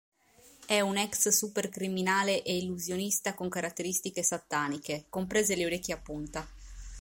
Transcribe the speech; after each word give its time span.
È 0.65 0.79
un 0.81 0.97
ex 0.97 1.27
supercriminale 1.27 2.41
e 2.41 2.57
illusionista 2.57 3.35
con 3.35 3.49
caratteristiche 3.49 4.23
sataniche, 4.23 5.05
comprese 5.09 5.55
le 5.55 5.65
orecchie 5.67 5.93
a 5.93 5.97
punta. 5.97 6.47